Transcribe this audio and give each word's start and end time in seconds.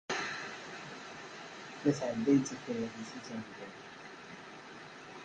La 1.83 1.91
sɛeddayent 1.97 2.53
akayad-nsent 2.55 3.27
ameggaru. 3.33 3.79